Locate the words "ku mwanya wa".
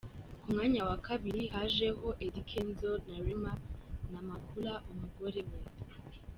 0.41-0.97